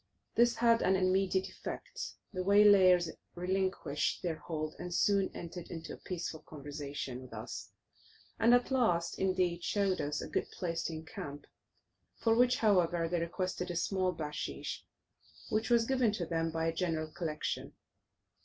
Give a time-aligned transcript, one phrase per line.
[0.33, 5.97] This had an immediate effect; the waylayers relinquished their hold, and soon entered into a
[5.97, 7.69] peaceful conversation with us;
[8.39, 11.45] and at last, indeed, showed us a good place to encamp,
[12.17, 14.83] for which, however, they requested a small bachshish,
[15.51, 17.73] which was given to them by a general collection.